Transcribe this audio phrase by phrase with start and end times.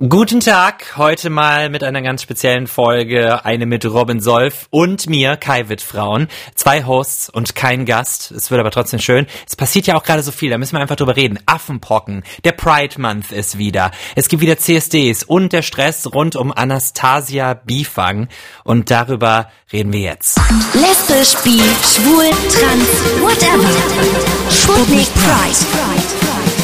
[0.00, 5.36] Guten Tag, heute mal mit einer ganz speziellen Folge, eine mit Robin Solf und mir,
[5.36, 6.26] Kai Wittfrauen.
[6.56, 8.32] Zwei Hosts und kein Gast.
[8.32, 9.28] Es wird aber trotzdem schön.
[9.46, 11.38] Es passiert ja auch gerade so viel, da müssen wir einfach drüber reden.
[11.46, 13.92] Affenpocken, der Pride Month ist wieder.
[14.16, 18.26] Es gibt wieder CSDs und der Stress rund um Anastasia Bifang.
[18.64, 20.40] Und darüber reden wir jetzt.
[20.74, 22.88] Lesbisch, bi, schwul, trans,
[23.22, 23.70] whatever.
[24.50, 25.56] Sputnik Pride.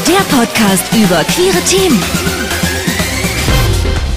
[0.09, 2.03] Der Podcast über queere Themen.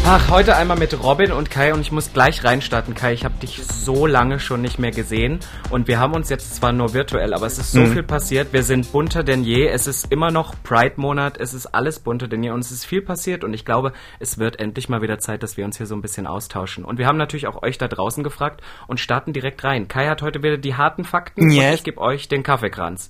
[0.05, 2.93] Ach, heute einmal mit Robin und Kai und ich muss gleich reinstarten.
[2.93, 5.39] Kai, ich habe dich so lange schon nicht mehr gesehen
[5.69, 7.93] und wir haben uns jetzt zwar nur virtuell, aber es ist so mhm.
[7.93, 8.51] viel passiert.
[8.51, 9.65] Wir sind bunter denn je.
[9.65, 11.37] Es ist immer noch Pride-Monat.
[11.37, 14.37] Es ist alles bunter denn je und es ist viel passiert und ich glaube, es
[14.37, 16.83] wird endlich mal wieder Zeit, dass wir uns hier so ein bisschen austauschen.
[16.83, 19.87] Und wir haben natürlich auch euch da draußen gefragt und starten direkt rein.
[19.87, 21.65] Kai hat heute wieder die harten Fakten yes.
[21.65, 23.09] und ich gebe euch den Kaffeekranz.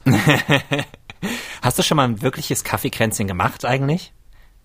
[1.63, 4.13] Hast du schon mal ein wirkliches Kaffeekränzchen gemacht eigentlich?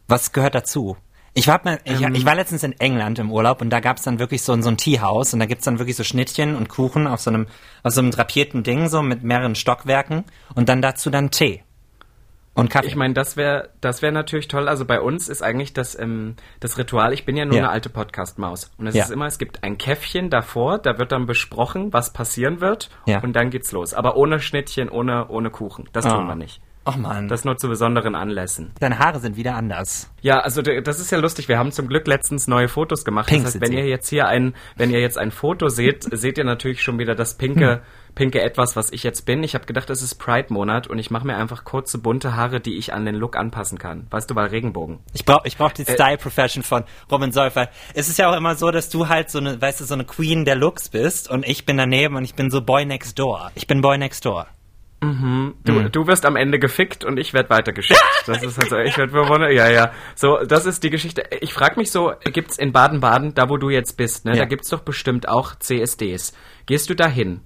[0.08, 0.98] Was gehört dazu?
[1.38, 3.98] Ich war, mal, ich, ähm, ich, war letztens in England im Urlaub und da gab
[3.98, 6.68] es dann wirklich so, so ein Teehaus und da gibt's dann wirklich so Schnittchen und
[6.68, 7.46] Kuchen auf so einem,
[7.84, 10.24] auf so einem drapierten Ding, so mit mehreren Stockwerken
[10.56, 11.62] und dann dazu dann Tee.
[12.54, 12.88] Und Kaffee.
[12.88, 14.68] Ich meine, das wäre das wäre natürlich toll.
[14.68, 17.62] Also bei uns ist eigentlich das, ähm, das Ritual, ich bin ja nur ja.
[17.62, 18.72] eine alte Podcast-Maus.
[18.76, 19.04] Und es ja.
[19.04, 23.20] ist immer, es gibt ein Käffchen davor, da wird dann besprochen, was passieren wird ja.
[23.22, 23.94] und dann geht's los.
[23.94, 25.88] Aber ohne Schnittchen, ohne, ohne Kuchen.
[25.92, 26.08] Das oh.
[26.08, 26.60] tun wir nicht.
[26.88, 27.28] Ach man.
[27.28, 28.72] Das nur zu besonderen Anlässen.
[28.80, 30.10] Deine Haare sind wieder anders.
[30.22, 31.46] Ja, also das ist ja lustig.
[31.46, 33.28] Wir haben zum Glück letztens neue Fotos gemacht.
[33.28, 36.38] Pink das heißt, wenn ihr jetzt hier ein, wenn ihr jetzt ein Foto seht, seht
[36.38, 37.80] ihr natürlich schon wieder das pinke, hm.
[38.14, 39.42] pinke etwas, was ich jetzt bin.
[39.42, 42.78] Ich habe gedacht, es ist Pride-Monat und ich mache mir einfach kurze, bunte Haare, die
[42.78, 44.06] ich an den Look anpassen kann.
[44.10, 45.00] Weißt du, weil Regenbogen.
[45.12, 47.68] Ich brauche ich brauch die äh, Style-Profession von Robin Säufer.
[47.92, 50.06] Es ist ja auch immer so, dass du halt so eine, weißt du, so eine
[50.06, 53.50] Queen der Looks bist und ich bin daneben und ich bin so Boy Next Door.
[53.54, 54.46] Ich bin Boy Next Door.
[55.00, 55.54] Mhm.
[55.64, 55.92] Du, mhm.
[55.92, 58.00] du wirst am Ende gefickt und ich werde weitergeschickt.
[58.26, 59.52] Das ist halt so, ich werde bewundert.
[59.52, 59.92] Ja, ja.
[60.14, 61.22] So, das ist die Geschichte.
[61.40, 64.40] Ich frage mich so, gibt's in Baden-Baden, da wo du jetzt bist, ne, ja.
[64.40, 66.34] da gibt's doch bestimmt auch CSDs.
[66.66, 67.40] Gehst du da hin?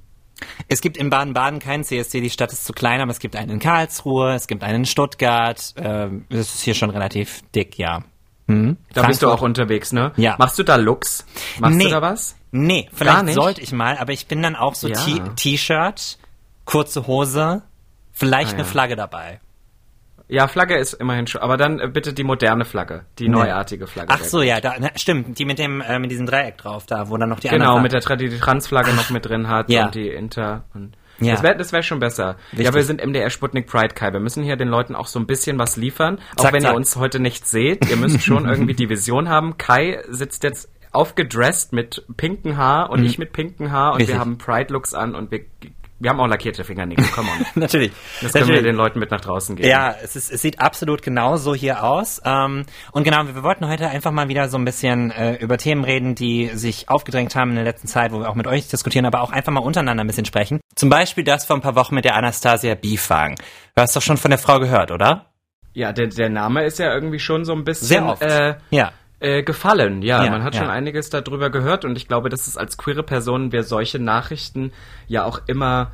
[0.66, 3.50] Es gibt in Baden-Baden keinen CSD, die Stadt ist zu klein, aber es gibt einen
[3.50, 5.74] in Karlsruhe, es gibt einen in Stuttgart.
[5.76, 8.02] Ähm, das ist hier schon relativ dick, ja.
[8.46, 8.76] Mhm.
[8.88, 9.06] Da Frankfurt.
[9.08, 10.12] bist du auch unterwegs, ne?
[10.16, 10.36] Ja.
[10.38, 11.26] Machst du da Looks?
[11.60, 11.84] Machst nee.
[11.84, 12.36] du da was?
[12.50, 14.96] Nee, vielleicht sollte ich mal, aber ich bin dann auch so ja.
[15.36, 16.18] T-Shirt,
[16.64, 17.62] kurze Hose,
[18.12, 18.58] vielleicht ah, ja.
[18.58, 19.40] eine Flagge dabei.
[20.28, 23.34] Ja, Flagge ist immerhin schon, aber dann äh, bitte die moderne Flagge, die nee.
[23.34, 24.14] neuartige Flagge.
[24.14, 27.10] Ach so, ja, da, na, stimmt, die mit dem äh, mit diesem Dreieck drauf, da
[27.10, 29.84] wo dann noch die genau mit der die Transflagge noch mit drin hat ja.
[29.84, 31.32] und die Inter und ja.
[31.32, 32.36] Das wäre das wär schon besser.
[32.52, 32.66] Richtig.
[32.66, 34.12] Ja, wir sind MDR Sputnik Pride Kai.
[34.12, 36.18] Wir müssen hier den Leuten auch so ein bisschen was liefern.
[36.36, 36.72] Auch zack, wenn zack.
[36.72, 39.56] ihr uns heute nicht seht, ihr müsst schon irgendwie die Vision haben.
[39.58, 43.06] Kai sitzt jetzt aufgedresst mit pinken Haar und mhm.
[43.06, 44.16] ich mit pinken Haar und Richtig.
[44.16, 45.44] wir haben Pride Looks an und wir
[46.02, 47.46] wir haben auch lackierte Fingernägel, komm on.
[47.54, 47.92] Natürlich.
[48.20, 48.64] Das können Natürlich.
[48.64, 49.68] wir den Leuten mit nach draußen geben.
[49.68, 52.20] Ja, es, ist, es sieht absolut genau so hier aus.
[52.24, 55.58] Ähm, und genau, wir, wir wollten heute einfach mal wieder so ein bisschen äh, über
[55.58, 58.68] Themen reden, die sich aufgedrängt haben in der letzten Zeit, wo wir auch mit euch
[58.68, 60.60] diskutieren, aber auch einfach mal untereinander ein bisschen sprechen.
[60.74, 63.36] Zum Beispiel das vor ein paar Wochen mit der Anastasia Bifang.
[63.76, 65.26] Du hast doch schon von der Frau gehört, oder?
[65.72, 67.86] Ja, der, der Name ist ja irgendwie schon so ein bisschen...
[67.86, 68.22] Sehr oft.
[68.22, 68.92] Äh, ja
[69.22, 70.02] äh, gefallen.
[70.02, 70.60] Ja, ja man hat ja.
[70.60, 74.72] schon einiges darüber gehört und ich glaube, dass es als queere Person wir solche Nachrichten
[75.06, 75.92] ja auch immer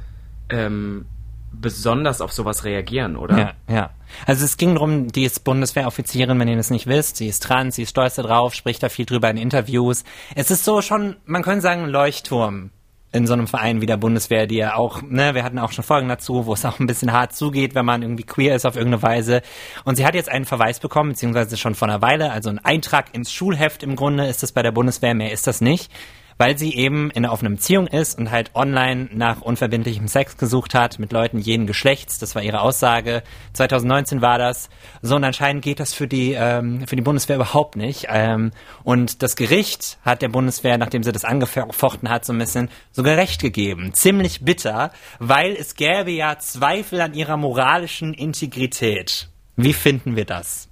[0.49, 1.07] ähm,
[1.53, 3.39] besonders auf sowas reagieren, oder?
[3.39, 3.91] Ja, ja.
[4.27, 7.17] Also es ging darum, die ist Bundeswehroffizierin, wenn ihr das nicht wisst.
[7.17, 10.05] Sie ist trans, sie ist stolz darauf, spricht da viel drüber in Interviews.
[10.35, 12.71] Es ist so schon, man könnte sagen, ein Leuchtturm
[13.11, 15.85] in so einem Verein wie der Bundeswehr, die ja auch, ne, wir hatten auch schon
[15.85, 18.77] Folgen dazu, wo es auch ein bisschen hart zugeht, wenn man irgendwie queer ist auf
[18.77, 19.43] irgendeine Weise.
[19.85, 23.15] Und sie hat jetzt einen Verweis bekommen, beziehungsweise schon vor einer Weile, also ein Eintrag
[23.15, 25.91] ins Schulheft im Grunde ist das bei der Bundeswehr, mehr ist das nicht
[26.39, 30.75] weil sie eben in einer offenen Beziehung ist und halt online nach unverbindlichem Sex gesucht
[30.75, 32.19] hat mit Leuten jeden Geschlechts.
[32.19, 33.23] Das war ihre Aussage.
[33.53, 34.71] 2019 war das.
[35.03, 38.07] So und anscheinend geht das für die ähm, für die Bundeswehr überhaupt nicht.
[38.09, 38.53] Ähm,
[38.85, 43.17] und das Gericht hat der Bundeswehr, nachdem sie das angefochten hat, so ein bisschen sogar
[43.17, 43.93] Recht gegeben.
[43.93, 49.29] Ziemlich bitter, weil es gäbe ja Zweifel an ihrer moralischen Integrität.
[49.57, 50.69] Wie finden wir das?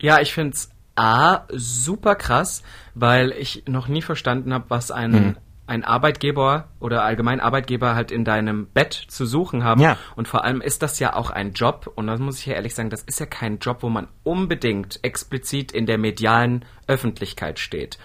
[0.00, 2.64] Ja, ich finde es A, super krass,
[2.94, 5.36] weil ich noch nie verstanden habe, was ein, hm.
[5.68, 9.80] ein Arbeitgeber oder allgemein Arbeitgeber halt in deinem Bett zu suchen haben.
[9.80, 9.96] Ja.
[10.16, 12.74] Und vor allem ist das ja auch ein Job, und das muss ich ja ehrlich
[12.74, 17.98] sagen, das ist ja kein Job, wo man unbedingt explizit in der medialen Öffentlichkeit steht.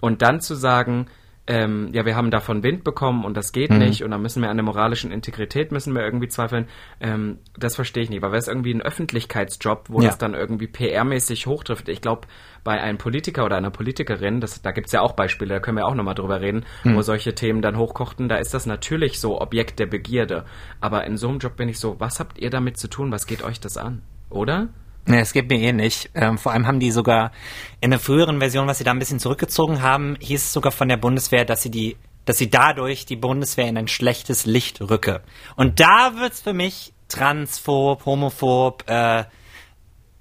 [0.00, 1.06] Und dann zu sagen,
[1.50, 3.78] ähm, ja, wir haben davon Wind bekommen und das geht mhm.
[3.78, 6.68] nicht und da müssen wir an der moralischen Integrität müssen wir irgendwie zweifeln.
[7.00, 10.06] Ähm, das verstehe ich nicht, weil wäre es irgendwie ein Öffentlichkeitsjob, wo ja.
[10.06, 11.88] das dann irgendwie PR-mäßig hochtrifft.
[11.88, 12.28] Ich glaube,
[12.62, 15.88] bei einem Politiker oder einer Politikerin, das, da gibt's ja auch Beispiele, da können wir
[15.88, 16.94] auch nochmal drüber reden, mhm.
[16.94, 20.44] wo solche Themen dann hochkochten, da ist das natürlich so Objekt der Begierde.
[20.80, 23.10] Aber in so einem Job bin ich so, was habt ihr damit zu tun?
[23.10, 24.02] Was geht euch das an?
[24.28, 24.68] Oder?
[25.06, 26.10] Es geht mir eh nicht.
[26.14, 27.32] Ähm, vor allem haben die sogar
[27.80, 30.88] in der früheren Version, was sie da ein bisschen zurückgezogen haben, hieß es sogar von
[30.88, 35.22] der Bundeswehr, dass sie die, dass sie dadurch die Bundeswehr in ein schlechtes Licht rücke.
[35.56, 39.24] Und da wird's für mich transphob, homophob, äh,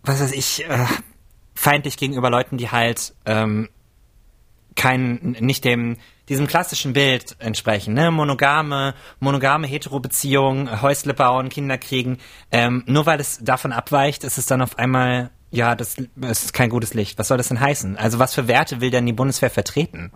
[0.03, 0.85] was weiß ich, äh,
[1.53, 3.69] feindlich gegenüber Leuten, die halt ähm,
[4.75, 5.97] kein, nicht dem,
[6.29, 8.11] diesem klassischen Bild entsprechen, ne?
[8.11, 12.19] Monogame, monogame Hetero-Beziehungen, Häusle bauen, Kinder kriegen.
[12.51, 16.53] Ähm, nur weil es davon abweicht, ist es dann auf einmal, ja, das, das ist
[16.53, 17.17] kein gutes Licht.
[17.19, 17.97] Was soll das denn heißen?
[17.97, 20.11] Also was für Werte will denn die Bundeswehr vertreten?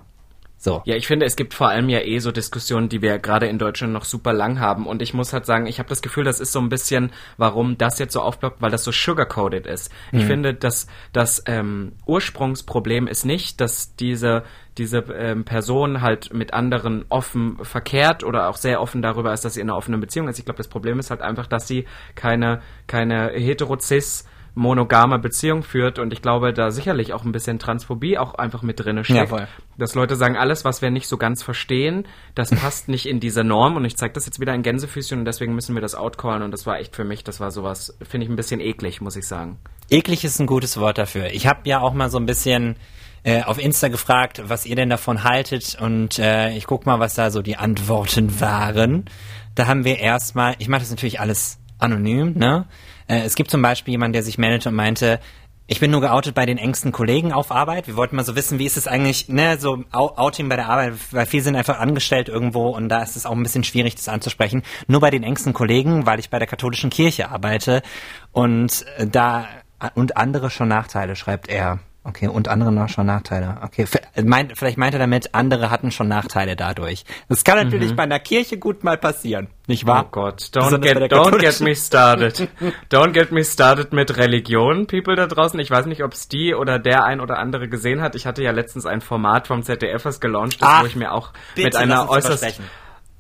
[0.64, 0.82] So.
[0.86, 3.60] Ja, ich finde, es gibt vor allem ja eh so Diskussionen, die wir gerade in
[3.60, 4.88] Deutschland noch super lang haben.
[4.88, 7.78] Und ich muss halt sagen, ich habe das Gefühl, das ist so ein bisschen, warum
[7.78, 9.92] das jetzt so aufploppt, weil das so sugarcoated ist.
[10.14, 10.20] Mhm.
[10.20, 14.44] Ich finde, dass das ähm, Ursprungsproblem ist nicht, dass diese
[14.78, 19.56] diese ähm, Person halt mit anderen offen verkehrt oder auch sehr offen darüber ist, dass
[19.56, 20.40] sie in einer offenen Beziehung ist.
[20.40, 21.86] Ich glaube, das Problem ist halt einfach, dass sie
[22.16, 24.26] keine keine heterozis
[24.56, 28.80] monogame Beziehung führt und ich glaube, da sicherlich auch ein bisschen Transphobie auch einfach mit
[28.80, 29.32] drin steckt.
[29.32, 29.48] Ja,
[29.78, 33.44] dass Leute sagen, alles, was wir nicht so ganz verstehen, das passt nicht in diese
[33.44, 36.44] Norm und ich zeige das jetzt wieder in Gänsefüßchen und deswegen müssen wir das outcallen
[36.44, 39.16] und das war echt für mich, das war sowas, finde ich ein bisschen eklig, muss
[39.16, 39.58] ich sagen.
[39.90, 41.32] Eklig ist ein gutes Wort dafür.
[41.32, 42.76] Ich habe ja auch mal so ein bisschen
[43.24, 47.14] äh, auf Insta gefragt, was ihr denn davon haltet und äh, ich guck mal, was
[47.14, 49.06] da so die Antworten waren.
[49.56, 52.66] Da haben wir erstmal, ich mache das natürlich alles anonym, ne?
[53.08, 55.20] Äh, es gibt zum Beispiel jemanden, der sich meldete und meinte,
[55.66, 57.88] ich bin nur geoutet bei den engsten Kollegen auf Arbeit.
[57.88, 60.94] Wir wollten mal so wissen, wie ist es eigentlich, ne, so Outing bei der Arbeit,
[61.12, 64.10] weil viele sind einfach angestellt irgendwo und da ist es auch ein bisschen schwierig, das
[64.10, 64.64] anzusprechen.
[64.88, 67.82] Nur bei den engsten Kollegen, weil ich bei der katholischen Kirche arbeite
[68.34, 69.48] und da
[69.96, 71.80] und andere schon Nachteile, schreibt er.
[72.06, 73.60] Okay, und andere noch schon Nachteile.
[73.64, 77.06] Okay, vielleicht meint er damit, andere hatten schon Nachteile dadurch.
[77.30, 77.96] Das kann natürlich mhm.
[77.96, 80.06] bei einer Kirche gut mal passieren, nicht wahr?
[80.08, 82.50] Oh Gott, don't, get, don't get me started.
[82.92, 85.58] don't get me started mit Religion, People da draußen.
[85.62, 88.16] Ich weiß nicht, ob es die oder der ein oder andere gesehen hat.
[88.16, 91.14] Ich hatte ja letztens ein Format vom ZDF, was gelauncht ist, Ach, wo ich mir
[91.14, 92.60] auch mit einer äußerst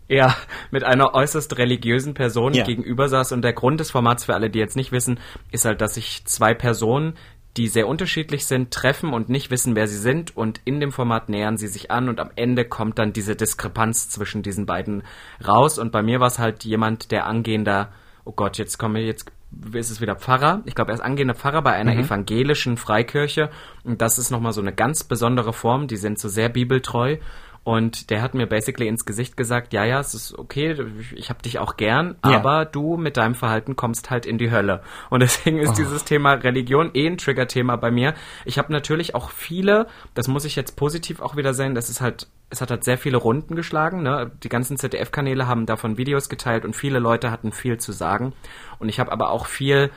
[0.10, 0.36] ja,
[0.70, 2.64] mit einer äußerst religiösen Person ja.
[2.64, 3.32] gegenüber saß.
[3.32, 5.20] Und der Grund des Formats, für alle, die jetzt nicht wissen,
[5.52, 7.16] ist halt, dass sich zwei Personen
[7.58, 10.36] die sehr unterschiedlich sind, treffen und nicht wissen, wer sie sind.
[10.36, 14.10] Und in dem Format nähern sie sich an und am Ende kommt dann diese Diskrepanz
[14.10, 15.04] zwischen diesen beiden
[15.46, 15.78] raus.
[15.78, 17.92] Und bei mir war es halt jemand, der angehender,
[18.26, 19.32] oh Gott, jetzt komme ich jetzt
[19.74, 20.64] ist es wieder Pfarrer.
[20.66, 22.00] Ich glaube, er ist angehender Pfarrer bei einer mhm.
[22.00, 23.52] evangelischen Freikirche.
[23.84, 27.18] Und das ist nochmal so eine ganz besondere Form, die sind so sehr bibeltreu
[27.63, 30.75] und der hat mir basically ins Gesicht gesagt, ja, ja, es ist okay,
[31.15, 32.36] ich hab dich auch gern, ja.
[32.36, 34.83] aber du mit deinem Verhalten kommst halt in die Hölle.
[35.10, 35.75] Und deswegen ist oh.
[35.75, 38.15] dieses Thema Religion eh ein Trigger-Thema bei mir.
[38.44, 42.01] Ich habe natürlich auch viele, das muss ich jetzt positiv auch wieder sehen, das ist
[42.01, 44.04] halt, es hat halt sehr viele Runden geschlagen.
[44.04, 44.31] Ne?
[44.44, 48.33] Die ganzen ZDF-Kanäle haben davon Videos geteilt und viele Leute hatten viel zu sagen.
[48.80, 49.89] Und ich habe aber auch viel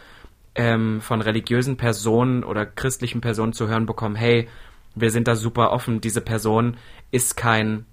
[0.55, 4.49] ähm, von religiösen Personen oder christlichen Personen zu hören bekommen, hey,
[4.97, 6.77] wir sind da super offen, diese Person
[7.11, 7.87] ist kein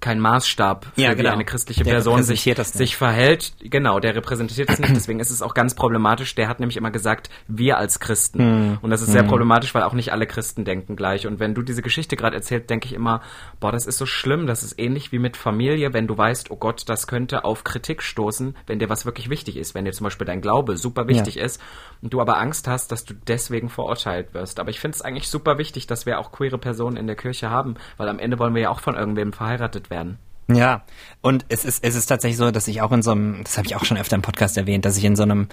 [0.00, 1.30] kein Maßstab für ja, genau.
[1.30, 3.52] wie eine christliche der Person sich, sich verhält.
[3.60, 4.94] Genau, der repräsentiert es nicht.
[4.94, 6.34] Deswegen ist es auch ganz problematisch.
[6.36, 8.38] Der hat nämlich immer gesagt, wir als Christen.
[8.38, 8.78] Hm.
[8.80, 9.28] Und das ist sehr hm.
[9.28, 11.26] problematisch, weil auch nicht alle Christen denken gleich.
[11.26, 13.22] Und wenn du diese Geschichte gerade erzählst, denke ich immer,
[13.58, 14.46] boah, das ist so schlimm.
[14.46, 18.02] Das ist ähnlich wie mit Familie, wenn du weißt, oh Gott, das könnte auf Kritik
[18.02, 19.74] stoßen, wenn dir was wirklich wichtig ist.
[19.74, 21.44] Wenn dir zum Beispiel dein Glaube super wichtig ja.
[21.44, 21.60] ist
[22.02, 24.60] und du aber Angst hast, dass du deswegen verurteilt wirst.
[24.60, 27.50] Aber ich finde es eigentlich super wichtig, dass wir auch queere Personen in der Kirche
[27.50, 30.18] haben, weil am Ende wollen wir ja auch von irgendwem verheiratet werden.
[30.50, 30.82] Ja,
[31.20, 33.66] und es ist, es ist tatsächlich so, dass ich auch in so einem, das habe
[33.66, 35.48] ich auch schon öfter im Podcast erwähnt, dass ich in so einem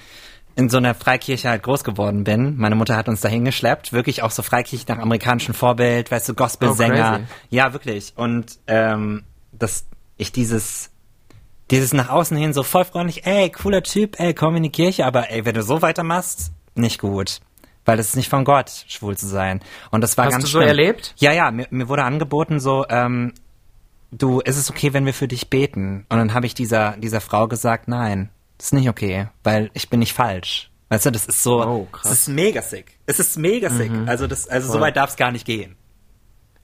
[0.57, 2.55] in so einer Freikirche halt groß geworden bin.
[2.55, 6.33] Meine Mutter hat uns dahin geschleppt, wirklich auch so Freikirche nach amerikanischem Vorbild, weißt du,
[6.33, 7.19] Gospelsänger.
[7.23, 8.13] Oh, ja, wirklich.
[8.15, 10.91] Und ähm, dass ich dieses
[11.71, 15.05] dieses nach außen hin so voll freundlich, ey, cooler Typ, ey, komm in die Kirche,
[15.05, 17.39] aber ey, wenn du so weitermachst, nicht gut.
[17.85, 19.61] Weil es ist nicht von Gott, schwul zu sein.
[19.91, 20.69] Und das war Hast ganz du so schlimm.
[20.69, 21.13] erlebt?
[21.17, 23.33] Ja, ja, mir, mir wurde angeboten so, ähm,
[24.11, 26.05] du, ist es okay, wenn wir für dich beten?
[26.09, 29.89] Und dann habe ich dieser, dieser Frau gesagt, nein, das ist nicht okay, weil ich
[29.89, 30.71] bin nicht falsch.
[30.89, 32.03] Weißt du, das ist so, oh, krass.
[32.03, 32.97] das ist mega sick.
[33.05, 33.91] Es ist mega sick.
[33.91, 34.07] Mhm.
[34.07, 35.75] Also das, also so weit darf es gar nicht gehen.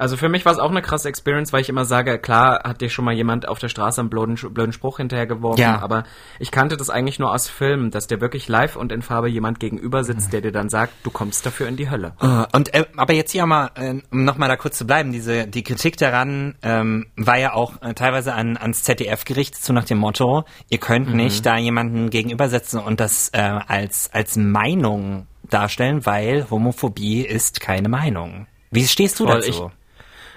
[0.02, 2.82] Also für mich war es auch eine krasse Experience, weil ich immer sage, klar hat
[2.82, 5.80] dir schon mal jemand auf der Straße einen blöden, blöden Spruch hinterhergeworfen, ja.
[5.80, 6.06] aber
[6.40, 9.60] ich kannte das eigentlich nur aus Filmen, dass dir wirklich live und in Farbe jemand
[9.60, 12.14] gegenüber sitzt, der dir dann sagt, du kommst dafür in die Hölle.
[12.20, 15.46] Uh, und äh, aber jetzt hier mal, äh, um nochmal da kurz zu bleiben, diese
[15.46, 19.86] die Kritik daran ähm, war ja auch äh, teilweise an, ans ZDF gerichtet, so nach
[19.86, 21.18] dem Motto, ihr könnt mhm.
[21.18, 27.88] nicht da jemanden gegenübersetzen und das äh, als als Meinung darstellen, weil Homophobie ist keine
[27.88, 28.48] Meinung.
[28.72, 29.50] Wie stehst du Voll, dazu?
[29.50, 29.81] Ich,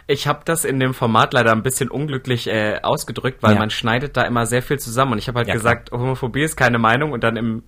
[0.07, 3.59] ich habe das in dem Format leider ein bisschen unglücklich äh, ausgedrückt, weil ja.
[3.59, 5.13] man schneidet da immer sehr viel zusammen.
[5.13, 6.03] Und ich habe halt ja, gesagt, klar.
[6.03, 7.63] Homophobie ist keine Meinung und dann im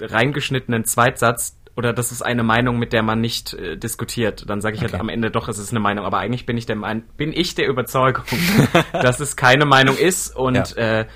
[0.00, 4.50] reingeschnittenen Zweitsatz oder das ist eine Meinung, mit der man nicht äh, diskutiert.
[4.50, 4.98] Dann sage ich halt okay.
[4.98, 6.04] halt am Ende doch, es ist eine Meinung.
[6.04, 6.76] Aber eigentlich bin ich der,
[7.16, 8.24] bin ich der Überzeugung,
[8.92, 10.34] dass es keine Meinung ist.
[10.34, 11.00] Und ja.
[11.00, 11.06] äh,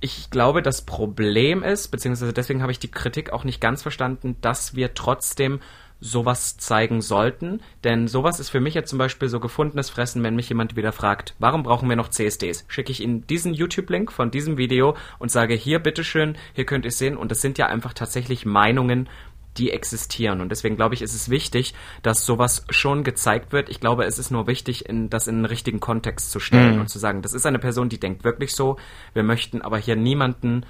[0.00, 4.36] ich glaube, das Problem ist, beziehungsweise deswegen habe ich die Kritik auch nicht ganz verstanden,
[4.42, 5.60] dass wir trotzdem
[6.00, 7.60] sowas zeigen sollten.
[7.84, 10.92] Denn sowas ist für mich jetzt zum Beispiel so gefundenes Fressen, wenn mich jemand wieder
[10.92, 12.64] fragt, warum brauchen wir noch CSDs?
[12.68, 16.90] Schicke ich Ihnen diesen YouTube-Link von diesem Video und sage, hier, bitteschön, hier könnt ihr
[16.90, 17.16] sehen.
[17.16, 19.08] Und das sind ja einfach tatsächlich Meinungen,
[19.56, 20.40] die existieren.
[20.40, 23.68] Und deswegen glaube ich, ist es wichtig, dass sowas schon gezeigt wird.
[23.68, 26.82] Ich glaube, es ist nur wichtig, in, das in einen richtigen Kontext zu stellen mhm.
[26.82, 28.76] und zu sagen, das ist eine Person, die denkt wirklich so.
[29.12, 30.64] Wir möchten aber hier niemanden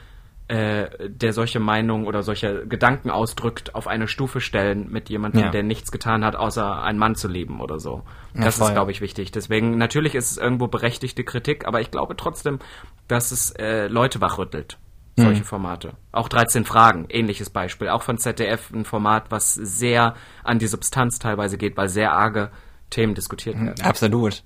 [0.51, 5.51] der solche Meinungen oder solche Gedanken ausdrückt, auf eine Stufe stellen mit jemandem, ja.
[5.51, 8.03] der nichts getan hat, außer einen Mann zu lieben oder so.
[8.35, 8.69] Ja, das voll.
[8.69, 9.31] ist, glaube ich, wichtig.
[9.31, 12.59] Deswegen, natürlich ist es irgendwo berechtigte Kritik, aber ich glaube trotzdem,
[13.07, 14.79] dass es äh, Leute wachrüttelt.
[15.17, 15.47] Solche mhm.
[15.47, 15.93] Formate.
[16.13, 17.89] Auch 13 Fragen, ähnliches Beispiel.
[17.89, 20.15] Auch von ZDF ein Format, was sehr
[20.45, 22.51] an die Substanz teilweise geht, weil sehr arge
[22.91, 23.85] Themen diskutiert mhm, werden.
[23.85, 24.43] Absolut.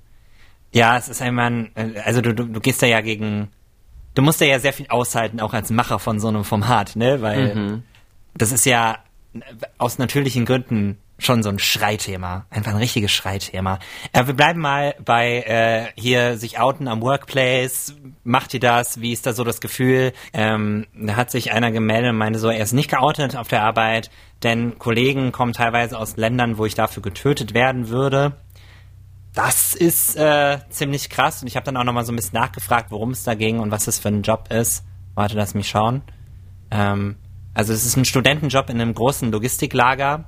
[0.72, 3.50] Ja, es ist einmal, äh, also du, du, du gehst da ja gegen
[4.14, 7.22] du musst ja sehr viel aushalten, auch als Macher von so einem Format, ne?
[7.22, 7.82] Weil mhm.
[8.34, 8.98] das ist ja
[9.78, 12.46] aus natürlichen Gründen schon so ein Schreithema.
[12.50, 13.78] Einfach ein richtiges Schreithema.
[14.12, 17.94] Äh, wir bleiben mal bei äh, hier sich outen am Workplace.
[18.24, 19.00] Macht ihr das?
[19.00, 20.12] Wie ist da so das Gefühl?
[20.32, 23.62] Ähm, da hat sich einer gemeldet und meinte so, er ist nicht geoutet auf der
[23.62, 24.10] Arbeit,
[24.42, 28.36] denn Kollegen kommen teilweise aus Ländern, wo ich dafür getötet werden würde.
[29.34, 32.90] Das ist äh, ziemlich krass und ich habe dann auch nochmal so ein bisschen nachgefragt,
[32.90, 34.84] worum es da ging und was das für ein Job ist.
[35.14, 36.02] Warte, lass mich schauen.
[36.70, 37.16] Ähm,
[37.52, 40.24] also es ist ein Studentenjob in einem großen Logistiklager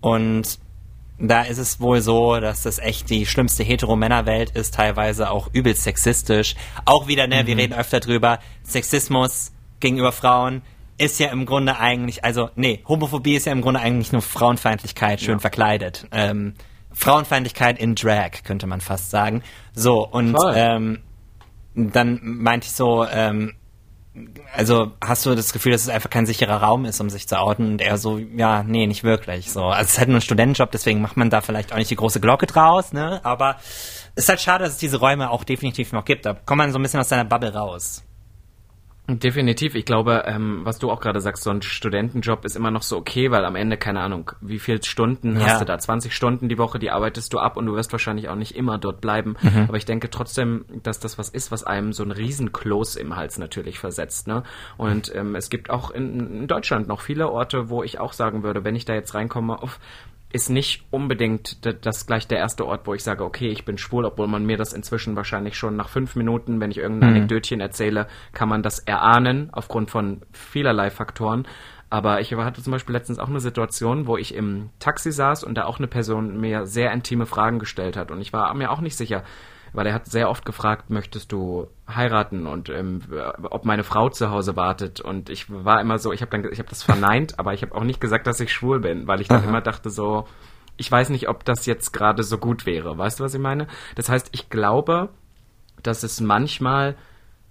[0.00, 0.58] und
[1.18, 5.84] da ist es wohl so, dass das echt die schlimmste Hetero-Männerwelt ist, teilweise auch übelst
[5.84, 6.54] sexistisch.
[6.84, 7.46] Auch wieder, ne, mhm.
[7.46, 10.62] wir reden öfter drüber, Sexismus gegenüber Frauen
[10.96, 15.20] ist ja im Grunde eigentlich, also nee, Homophobie ist ja im Grunde eigentlich nur Frauenfeindlichkeit,
[15.20, 15.38] schön ja.
[15.40, 16.06] verkleidet.
[16.12, 16.54] Ähm,
[16.94, 19.42] Frauenfeindlichkeit in Drag, könnte man fast sagen.
[19.74, 21.00] So, und ähm,
[21.74, 23.54] dann meinte ich so, ähm,
[24.54, 27.38] also hast du das Gefühl, dass es einfach kein sicherer Raum ist, um sich zu
[27.38, 27.72] outen?
[27.72, 29.50] Und er so, ja, nee, nicht wirklich.
[29.50, 31.90] So, also es ist halt nur ein Studentenjob, deswegen macht man da vielleicht auch nicht
[31.90, 33.20] die große Glocke draus, ne?
[33.24, 33.56] Aber
[34.14, 36.26] es ist halt schade, dass es diese Räume auch definitiv noch gibt.
[36.26, 38.04] Da kommt man so ein bisschen aus seiner Bubble raus.
[39.06, 39.74] Definitiv.
[39.74, 42.96] Ich glaube, ähm, was du auch gerade sagst, so ein Studentenjob ist immer noch so
[42.96, 45.46] okay, weil am Ende, keine Ahnung, wie viele Stunden ja.
[45.46, 45.78] hast du da?
[45.78, 48.78] 20 Stunden die Woche, die arbeitest du ab und du wirst wahrscheinlich auch nicht immer
[48.78, 49.36] dort bleiben.
[49.42, 49.66] Mhm.
[49.68, 53.36] Aber ich denke trotzdem, dass das was ist, was einem so ein Riesenkloß im Hals
[53.36, 54.26] natürlich versetzt.
[54.26, 54.42] Ne?
[54.78, 58.42] Und ähm, es gibt auch in, in Deutschland noch viele Orte, wo ich auch sagen
[58.42, 59.80] würde, wenn ich da jetzt reinkomme, auf
[60.34, 64.04] ist nicht unbedingt das gleich der erste Ort, wo ich sage, okay, ich bin schwul,
[64.04, 67.16] obwohl man mir das inzwischen wahrscheinlich schon nach fünf Minuten, wenn ich irgendein mhm.
[67.18, 71.46] Anekdötchen erzähle, kann man das erahnen, aufgrund von vielerlei Faktoren.
[71.88, 75.54] Aber ich hatte zum Beispiel letztens auch eine Situation, wo ich im Taxi saß und
[75.54, 78.10] da auch eine Person mir sehr intime Fragen gestellt hat.
[78.10, 79.22] Und ich war mir auch nicht sicher,
[79.74, 83.02] weil er hat sehr oft gefragt, möchtest du heiraten und ähm,
[83.50, 86.58] ob meine Frau zu Hause wartet und ich war immer so, ich habe dann ich
[86.58, 89.28] habe das verneint, aber ich habe auch nicht gesagt, dass ich schwul bin, weil ich
[89.28, 89.48] dann Aha.
[89.48, 90.26] immer dachte so,
[90.76, 92.96] ich weiß nicht, ob das jetzt gerade so gut wäre.
[92.96, 93.66] Weißt du, was ich meine?
[93.96, 95.10] Das heißt, ich glaube,
[95.82, 96.96] dass es manchmal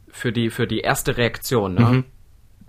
[0.09, 2.05] für die für die erste Reaktion, ne, mhm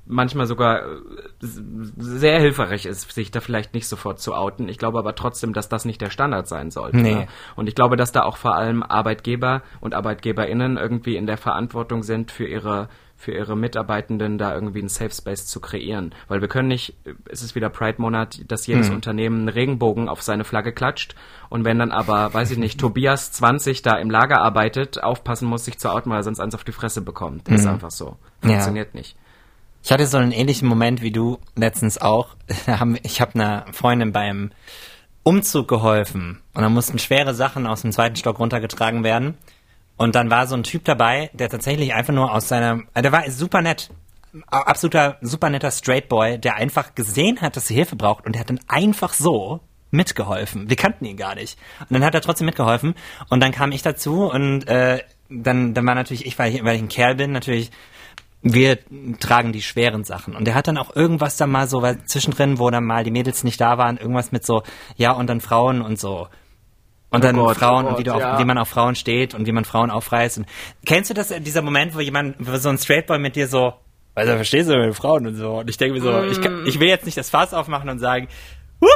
[0.06, 0.96] manchmal sogar äh,
[1.40, 4.68] sehr hilfreich ist, sich da vielleicht nicht sofort zu outen.
[4.68, 6.98] Ich glaube aber trotzdem, dass das nicht der Standard sein sollte.
[6.98, 7.14] Nee.
[7.14, 7.26] Ne?
[7.56, 12.02] Und ich glaube, dass da auch vor allem Arbeitgeber und ArbeitgeberInnen irgendwie in der Verantwortung
[12.02, 16.14] sind für ihre für ihre Mitarbeitenden da irgendwie einen Safe Space zu kreieren.
[16.28, 16.94] Weil wir können nicht,
[17.30, 18.96] es ist wieder Pride-Monat, dass jedes mhm.
[18.96, 21.14] Unternehmen einen Regenbogen auf seine Flagge klatscht
[21.48, 25.64] und wenn dann aber, weiß ich nicht, Tobias 20 da im Lager arbeitet, aufpassen muss,
[25.64, 27.48] sich zu outen, weil er sonst eins auf die Fresse bekommt.
[27.48, 27.58] Das mhm.
[27.60, 28.16] ist einfach so.
[28.42, 28.98] Funktioniert ja.
[28.98, 29.16] nicht.
[29.84, 32.36] Ich hatte so einen ähnlichen Moment wie du letztens auch.
[33.02, 34.50] Ich habe einer Freundin beim
[35.22, 39.36] Umzug geholfen und da mussten schwere Sachen aus dem zweiten Stock runtergetragen werden.
[39.98, 43.30] Und dann war so ein Typ dabei, der tatsächlich einfach nur aus seiner, der war
[43.30, 43.90] super nett,
[44.50, 48.40] absoluter super netter Straight Boy, der einfach gesehen hat, dass sie Hilfe braucht und der
[48.40, 49.60] hat dann einfach so
[49.90, 50.70] mitgeholfen.
[50.70, 51.58] Wir kannten ihn gar nicht.
[51.80, 52.94] Und dann hat er trotzdem mitgeholfen
[53.28, 56.76] und dann kam ich dazu und äh, dann, dann war natürlich ich, weil ich, weil
[56.76, 57.70] ich ein Kerl bin, natürlich
[58.44, 58.78] wir
[59.20, 60.36] tragen die schweren Sachen.
[60.36, 63.10] Und er hat dann auch irgendwas da mal so, weil zwischendrin, wo dann mal die
[63.10, 64.62] Mädels nicht da waren, irgendwas mit so,
[64.96, 66.28] ja, und dann Frauen und so.
[67.10, 68.38] Und oh dann Gott, Frauen oh Gott, und wie, auf, ja.
[68.38, 70.38] wie, man auf Frauen steht und wie man Frauen aufreißt.
[70.38, 70.46] Und
[70.84, 73.72] kennst du das, dieser Moment, wo jemand, wo so ein Straightboy mit dir so,
[74.14, 75.60] also verstehst du mit Frauen und so.
[75.60, 76.30] Und ich denke mir so, mm.
[76.30, 78.28] ich, kann, ich will jetzt nicht das Fass aufmachen und sagen,
[78.78, 78.88] wuhu,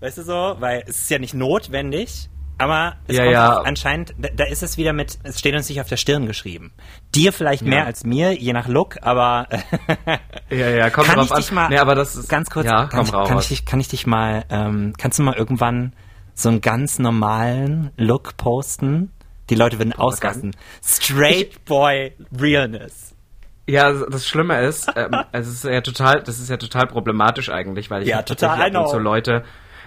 [0.00, 3.60] weißt du so, weil es ist ja nicht notwendig, aber es Ja, kommt ja.
[3.62, 6.72] anscheinend, da, da ist es wieder mit, es steht uns nicht auf der Stirn geschrieben.
[7.14, 7.84] Dir vielleicht mehr Ja.
[7.84, 9.48] als mir, je nach Look, aber
[10.50, 11.36] Ja, ja, kommt kann drauf ich an.
[11.40, 13.64] dich mal, nee, aber das ist, ganz kurz, ja, kann, komm ich, kann, ich dich,
[13.66, 15.92] kann ich dich mal, ähm, kannst du mal irgendwann
[16.34, 19.12] so einen ganz normalen Look posten?
[19.48, 20.56] Die Leute würden ausrasten.
[20.84, 23.14] Straight Boy Realness.
[23.68, 27.90] Ja, das Schlimme ist, ähm, es ist ja total, das ist ja total problematisch eigentlich,
[27.90, 28.98] weil ich Ja, total, tatsächlich know.
[28.98, 29.44] Leute,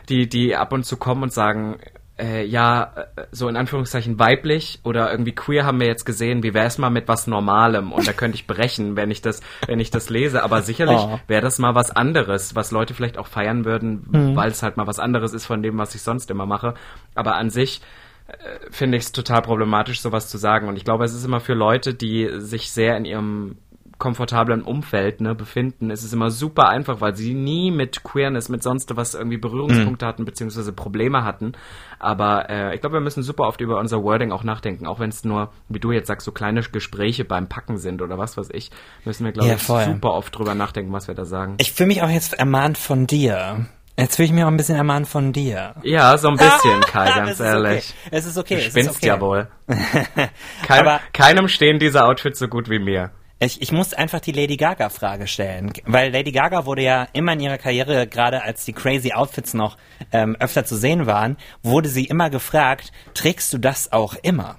[0.09, 1.77] die, die ab und zu kommen und sagen,
[2.19, 6.53] äh, ja, äh, so in Anführungszeichen weiblich oder irgendwie queer haben wir jetzt gesehen, wie
[6.53, 7.91] wär's mal mit was Normalem?
[7.91, 10.43] Und da könnte ich brechen, wenn ich das, wenn ich das lese.
[10.43, 11.19] Aber sicherlich Oh.
[11.27, 14.35] wäre das mal was anderes, was Leute vielleicht auch feiern würden, Mhm.
[14.35, 16.73] weil es halt mal was anderes ist von dem, was ich sonst immer mache.
[17.15, 17.81] Aber an sich
[18.27, 18.33] äh,
[18.69, 20.67] finde ich es total problematisch, sowas zu sagen.
[20.67, 23.57] Und ich glaube, es ist immer für Leute, die sich sehr in ihrem
[23.99, 28.63] komfortablen Umfeld ne, befinden, ist es immer super einfach, weil sie nie mit Queerness, mit
[28.63, 31.51] sonst was irgendwie Berührungspunkte hatten, beziehungsweise Probleme hatten.
[31.99, 35.09] Aber äh, ich glaube, wir müssen super oft über unser Wording auch nachdenken, auch wenn
[35.09, 38.49] es nur, wie du jetzt sagst, so kleine Gespräche beim Packen sind oder was weiß
[38.53, 38.71] ich,
[39.05, 41.55] müssen wir, glaube Ja, ich, super oft drüber nachdenken, was wir da sagen.
[41.59, 43.67] Ich fühle mich auch jetzt ermahnt von dir.
[43.97, 45.75] Jetzt fühle ich mich auch ein bisschen ermahnt von dir.
[45.83, 47.93] ja, so ein bisschen, Kai, ganz ehrlich.
[48.05, 48.15] Okay.
[48.15, 48.55] Es ist okay.
[48.55, 49.07] Du spinnst okay.
[49.07, 49.49] ja wohl.
[50.65, 53.11] Kein, keinem stehen diese Outfits so gut wie mir.
[53.41, 57.39] Ich, ich muss einfach die Lady Gaga-Frage stellen, weil Lady Gaga wurde ja immer in
[57.39, 59.77] ihrer Karriere, gerade als die crazy Outfits noch
[60.11, 64.57] ähm, öfter zu sehen waren, wurde sie immer gefragt, trägst du das auch immer?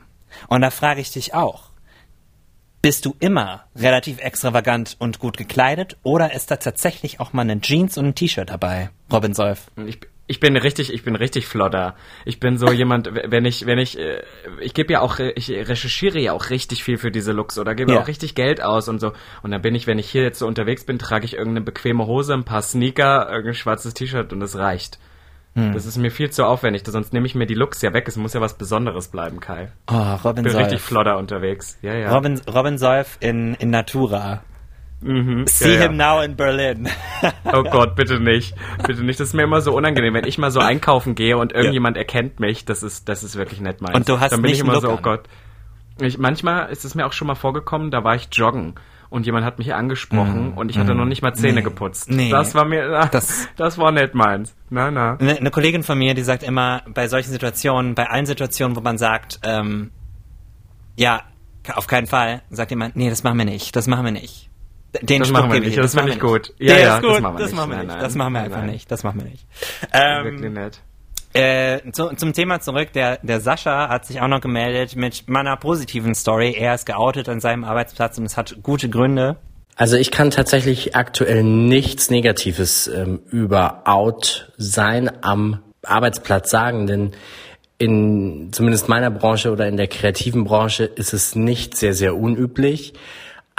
[0.49, 1.71] Und da frage ich dich auch,
[2.81, 7.61] bist du immer relativ extravagant und gut gekleidet oder ist da tatsächlich auch mal eine
[7.61, 9.71] Jeans und ein T-Shirt dabei, Robin Solf?
[9.87, 9.99] Ich,
[10.31, 11.97] ich bin richtig, ich bin richtig flodder.
[12.25, 14.23] Ich bin so jemand, wenn ich, wenn ich, äh,
[14.61, 17.93] ich gebe ja auch, ich recherchiere ja auch richtig viel für diese Looks oder gebe
[17.93, 18.01] Ja.
[18.01, 19.13] auch richtig Geld aus und so.
[19.43, 22.07] Und dann bin ich, wenn ich hier jetzt so unterwegs bin, trage ich irgendeine bequeme
[22.07, 24.99] Hose, ein paar Sneaker, irgendein schwarzes T-Shirt und es reicht.
[25.57, 25.73] Hm.
[25.73, 28.07] Das ist mir viel zu aufwendig, sonst nehme ich mir die Looks ja weg.
[28.07, 29.73] Es muss ja was Besonderes bleiben, Kai.
[29.91, 30.83] Oh, Robin Ich bin richtig Solf.
[30.89, 31.77] flodder unterwegs.
[31.83, 32.15] Ja, ja.
[32.15, 34.45] Robin, Robin Solf in, in Natura.
[35.03, 35.83] Mhm, See ja, ja.
[35.89, 36.89] him now in Berlin.
[37.53, 38.55] Oh Gott, bitte nicht.
[38.87, 39.19] Bitte nicht.
[39.21, 40.15] Das ist mir immer so unangenehm.
[40.15, 43.61] Wenn ich mal so einkaufen gehe und irgendjemand erkennt mich, das ist, das ist wirklich
[43.61, 43.95] nett meins.
[43.97, 45.23] Und du hast Dann bin nicht ich immer so, oh Gott.
[46.01, 48.75] Ich, manchmal ist es mir auch schon mal vorgekommen, da war ich joggen
[49.11, 51.63] und jemand hat mich angesprochen und ich hatte noch nicht mal Zähne Mm, Nee.
[51.63, 52.11] geputzt.
[52.11, 52.31] Nee.
[52.31, 54.55] Das war mir, das, Das- das war nicht meins.
[54.71, 55.17] Na, na.
[55.19, 58.81] Eine, eine Kollegin von mir, die sagt immer, bei solchen Situationen, bei allen Situationen, wo
[58.81, 59.91] man sagt, ähm,
[60.97, 61.23] ja,
[61.75, 64.50] auf keinen Fall, sagt jemand, nee, das machen wir nicht, das machen wir nicht.
[65.03, 66.21] Den Das machen wir nicht, dir, das machen wir nicht.
[66.21, 66.53] gut.
[66.59, 67.57] Ja, Der ja, ist gut, das machen wir das nicht.
[67.57, 68.03] machen wir Nein, nicht, nein.
[68.05, 68.71] das machen wir einfach nein.
[68.71, 69.47] nicht, das machen wir nicht.
[69.93, 70.81] Wirklich Ähm, nett.
[71.33, 75.57] äh, zu, zum Thema zurück, der, der Sascha hat sich auch noch gemeldet mit meiner
[75.57, 76.55] positiven Story.
[76.59, 79.37] Er ist geoutet an seinem Arbeitsplatz und es hat gute Gründe.
[79.77, 87.13] Also ich kann tatsächlich aktuell nichts Negatives ähm, über Out sein am Arbeitsplatz sagen, denn
[87.79, 92.93] in zumindest meiner Branche oder in der kreativen Branche ist es nicht sehr, sehr unüblich.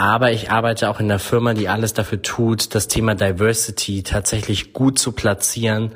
[0.01, 4.73] Aber ich arbeite auch in einer Firma, die alles dafür tut, das Thema Diversity tatsächlich
[4.73, 5.91] gut zu platzieren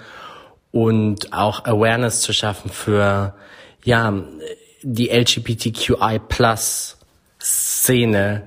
[0.69, 3.33] und auch Awareness zu schaffen für
[3.83, 4.13] ja
[4.83, 6.97] die LGBTQI Plus
[7.41, 8.43] Szene.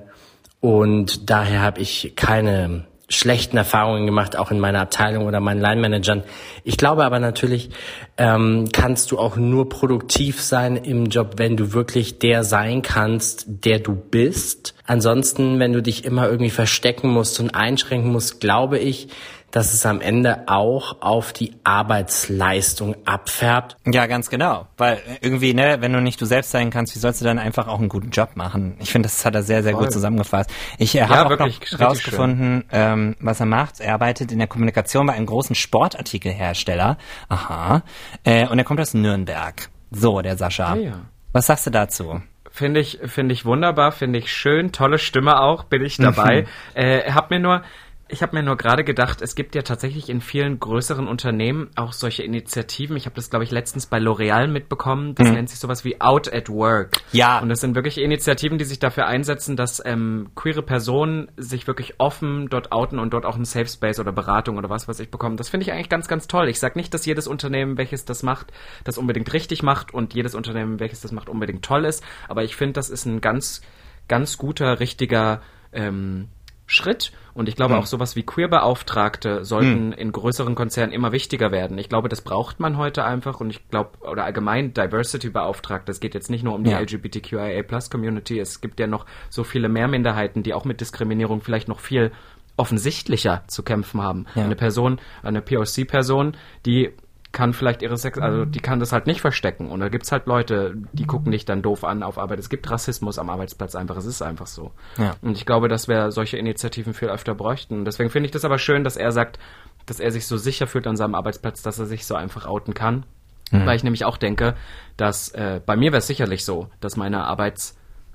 [0.60, 6.24] Und daher habe ich keine schlechten Erfahrungen gemacht, auch in meiner Abteilung oder meinen Line-Managern.
[6.62, 7.70] Ich glaube aber natürlich,
[8.18, 13.46] ähm, kannst du auch nur produktiv sein im Job, wenn du wirklich der sein kannst,
[13.48, 14.74] der du bist.
[14.84, 19.08] Ansonsten, wenn du dich immer irgendwie verstecken musst und einschränken musst, glaube ich,
[19.50, 23.76] dass es am Ende auch auf die Arbeitsleistung abfärbt.
[23.86, 24.66] Ja, ganz genau.
[24.76, 27.66] Weil irgendwie, ne, wenn du nicht du selbst sein kannst, wie sollst du dann einfach
[27.68, 28.76] auch einen guten Job machen?
[28.80, 30.50] Ich finde, das hat er sehr, sehr gut zusammengefasst.
[30.78, 33.80] Ich äh, habe auch wirklich, noch rausgefunden, ähm, was er macht.
[33.80, 36.98] Er arbeitet in der Kommunikation bei einem großen Sportartikelhersteller.
[37.28, 37.82] Aha.
[38.24, 39.70] Äh, und er kommt aus Nürnberg.
[39.90, 40.72] So, der Sascha.
[40.72, 41.00] Ah, ja.
[41.32, 42.20] Was sagst du dazu?
[42.50, 46.46] Finde ich, finde ich wunderbar, finde ich schön, tolle Stimme auch, bin ich dabei.
[46.74, 47.62] äh, hab mir nur,
[48.08, 51.92] ich habe mir nur gerade gedacht, es gibt ja tatsächlich in vielen größeren Unternehmen auch
[51.92, 52.96] solche Initiativen.
[52.96, 55.14] Ich habe das, glaube ich, letztens bei L'Oreal mitbekommen.
[55.14, 57.02] Das nennt sich sowas wie Out at Work.
[57.12, 57.38] Ja.
[57.40, 62.00] Und das sind wirklich Initiativen, die sich dafür einsetzen, dass ähm, queere Personen sich wirklich
[62.00, 65.10] offen dort outen und dort auch einen Safe Space oder Beratung oder was weiß ich
[65.10, 65.36] bekommen.
[65.36, 66.48] Das finde ich eigentlich ganz, ganz toll.
[66.48, 68.52] Ich sage nicht, dass jedes Unternehmen, welches das macht,
[68.84, 72.02] das unbedingt richtig macht und jedes Unternehmen, welches das macht, unbedingt toll ist.
[72.26, 73.60] Aber ich finde, das ist ein ganz,
[74.08, 75.42] ganz guter, richtiger
[75.72, 76.28] ähm,
[76.68, 77.12] Schritt.
[77.32, 81.78] Und ich glaube auch sowas wie Queerbeauftragte sollten in größeren Konzernen immer wichtiger werden.
[81.78, 85.90] Ich glaube, das braucht man heute einfach und ich glaube, oder allgemein Diversity-Beauftragte.
[85.90, 86.80] Es geht jetzt nicht nur um die Ja.
[86.80, 88.38] LGBTQIA-Plus-Community.
[88.38, 92.12] Es gibt ja noch so viele mehr Minderheiten, die auch mit Diskriminierung vielleicht noch viel
[92.56, 94.26] offensichtlicher zu kämpfen haben.
[94.34, 94.44] Ja.
[94.44, 96.90] Eine Person, eine POC-Person, die
[97.32, 99.70] kann vielleicht ihre Sex, also die kann das halt nicht verstecken.
[99.70, 102.38] Und da gibt's halt Leute, die gucken dich dann doof an auf Arbeit.
[102.38, 104.72] Es gibt Rassismus am Arbeitsplatz einfach, es ist einfach so.
[104.96, 105.14] Ja.
[105.20, 107.84] Und ich glaube, dass wir solche Initiativen viel öfter bräuchten.
[107.84, 109.38] Deswegen finde ich das aber schön, dass er sagt,
[109.84, 112.72] dass er sich so sicher fühlt an seinem Arbeitsplatz, dass er sich so einfach outen
[112.74, 113.04] kann.
[113.50, 113.66] Mhm.
[113.66, 114.54] Weil ich nämlich auch denke,
[114.96, 117.24] dass äh, bei mir wäre es sicherlich so, dass meine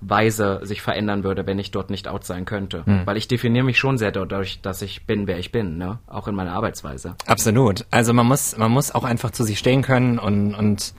[0.10, 2.84] Arbeitsweise sich verändern würde, wenn ich dort nicht out sein könnte.
[2.86, 3.02] Mhm.
[3.06, 6.00] Weil ich definiere mich schon sehr dadurch, dass ich bin, wer ich bin, ne?
[6.08, 7.16] Auch in meiner Arbeitsweise.
[7.26, 7.86] Absolut.
[7.92, 10.94] Also man muss, man muss auch einfach zu sich stehen können und, und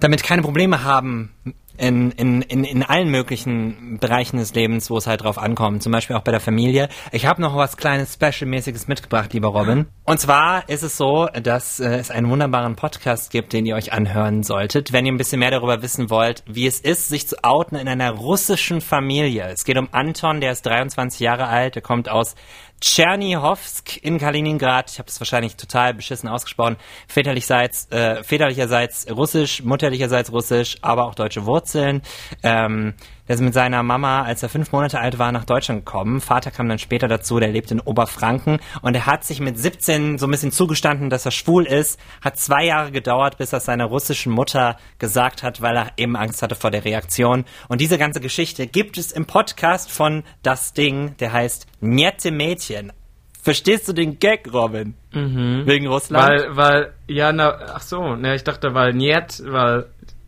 [0.00, 1.30] damit keine Probleme haben,
[1.76, 5.92] in, in, in, in allen möglichen Bereichen des Lebens, wo es halt drauf ankommt, zum
[5.92, 6.88] Beispiel auch bei der Familie.
[7.12, 9.86] Ich habe noch was kleines Special-mäßiges mitgebracht, lieber Robin.
[10.04, 13.92] Und zwar ist es so, dass äh, es einen wunderbaren Podcast gibt, den ihr euch
[13.92, 17.42] anhören solltet, wenn ihr ein bisschen mehr darüber wissen wollt, wie es ist, sich zu
[17.42, 19.48] outen in einer russischen Familie.
[19.48, 22.34] Es geht um Anton, der ist 23 Jahre alt, der kommt aus
[22.80, 24.90] Tschernihovsk in Kaliningrad.
[24.90, 26.76] Ich habe das wahrscheinlich total beschissen ausgesprochen.
[27.08, 31.63] Väterlicherseits, äh, väterlicherseits russisch, mutterlicherseits russisch, aber auch deutsche Wurzeln.
[32.42, 32.94] Ähm,
[33.26, 36.20] der ist mit seiner Mama, als er fünf Monate alt war, nach Deutschland gekommen.
[36.20, 40.18] Vater kam dann später dazu, der lebt in Oberfranken und er hat sich mit 17
[40.18, 41.98] so ein bisschen zugestanden, dass er schwul ist.
[42.20, 46.42] Hat zwei Jahre gedauert, bis er seiner russischen Mutter gesagt hat, weil er eben Angst
[46.42, 47.44] hatte vor der Reaktion.
[47.68, 52.92] Und diese ganze Geschichte gibt es im Podcast von Das Ding, der heißt Niette Mädchen.
[53.44, 54.94] Verstehst du den Gag, Robin?
[55.12, 55.64] Mhm.
[55.66, 56.26] Wegen Russland?
[56.26, 59.84] Weil, weil, ja, na, ach so, ne, ich dachte, weil Niet, weil,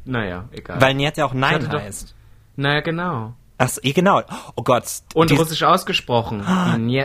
[0.06, 0.80] naja, egal.
[0.80, 2.14] Weil Niet ja auch Nein heißt.
[2.56, 3.34] Naja, genau.
[3.58, 4.22] Ach so, genau.
[4.54, 4.84] Oh Gott.
[5.14, 6.42] Und russisch ausgesprochen.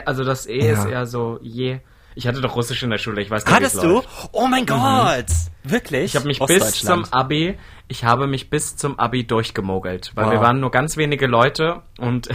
[0.06, 0.74] also das E ja.
[0.74, 1.80] ist eher so je.
[2.14, 4.04] Ich hatte doch Russisch in der Schule, ich weiß nicht, Hattest du?
[4.34, 4.68] Oh mein mhm.
[4.68, 5.30] Gott!
[5.64, 5.72] Mhm.
[5.72, 6.06] Wirklich?
[6.06, 10.34] Ich habe mich bis zum Abi, ich habe mich bis zum Abi durchgemogelt, weil wow.
[10.34, 12.28] wir waren nur ganz wenige Leute und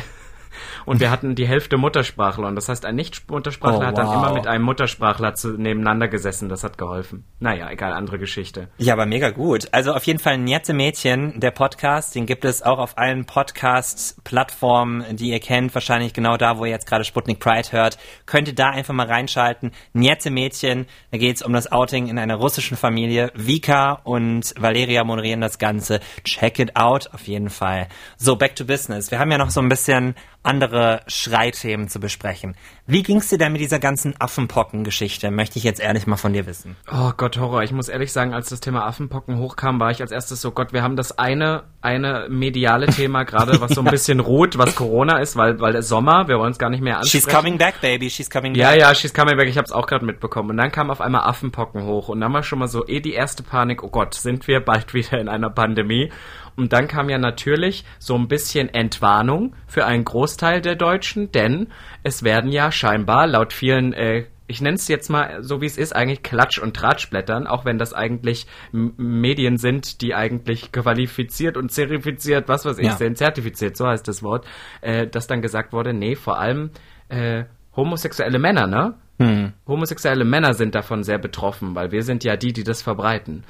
[0.84, 2.48] und wir hatten die Hälfte Muttersprachler.
[2.48, 6.48] Und das heißt, ein Nicht-Muttersprachler oh, hat dann immer mit einem Muttersprachler zu, nebeneinander gesessen.
[6.48, 7.24] Das hat geholfen.
[7.40, 8.68] Naja, egal, andere Geschichte.
[8.78, 9.68] Ja, aber mega gut.
[9.72, 15.16] Also auf jeden Fall Nette Mädchen, der Podcast, den gibt es auch auf allen Podcast-Plattformen,
[15.16, 15.74] die ihr kennt.
[15.74, 17.98] Wahrscheinlich genau da, wo ihr jetzt gerade Sputnik Pride hört.
[18.26, 19.72] Könnt ihr da einfach mal reinschalten.
[19.92, 23.30] Nette Mädchen, da geht es um das Outing in einer russischen Familie.
[23.34, 26.00] Vika und Valeria moderieren das Ganze.
[26.24, 27.88] Check it out, auf jeden Fall.
[28.16, 29.10] So, back to business.
[29.10, 30.14] Wir haben ja noch so ein bisschen
[30.56, 32.56] andere Schreithemen zu besprechen.
[32.86, 35.30] Wie ging's dir denn mit dieser ganzen Affenpocken-Geschichte?
[35.30, 36.76] Möchte ich jetzt ehrlich mal von dir wissen.
[36.90, 37.62] Oh Gott, Horror.
[37.62, 40.72] Ich muss ehrlich sagen, als das Thema Affenpocken hochkam, war ich als erstes so, Gott,
[40.72, 45.18] wir haben das eine, eine mediale Thema gerade, was so ein bisschen ruht, was Corona
[45.18, 47.24] ist, weil, weil der Sommer, wir wollen es gar nicht mehr ansprechen.
[47.24, 48.62] She's coming back, baby, she's coming back.
[48.62, 50.50] Ja, ja, she's coming back, ich habe es auch gerade mitbekommen.
[50.50, 53.12] Und dann kam auf einmal Affenpocken hoch und dann war schon mal so eh die
[53.12, 56.10] erste Panik, oh Gott, sind wir bald wieder in einer Pandemie?
[56.56, 61.68] Und dann kam ja natürlich so ein bisschen Entwarnung für einen Großteil der Deutschen, denn
[62.02, 65.76] es werden ja scheinbar laut vielen äh, ich nenne es jetzt mal so wie es
[65.76, 71.72] ist, eigentlich Klatsch- und Tratschblättern, auch wenn das eigentlich Medien sind, die eigentlich qualifiziert und
[71.72, 72.96] zerifiziert, was weiß ich, ja.
[72.96, 74.46] sind, zertifiziert, so heißt das Wort,
[74.82, 76.70] äh, dass dann gesagt wurde, nee, vor allem
[77.08, 78.94] äh, homosexuelle Männer, ne?
[79.18, 79.52] Hm.
[79.66, 83.44] Homosexuelle Männer sind davon sehr betroffen, weil wir sind ja die, die das verbreiten.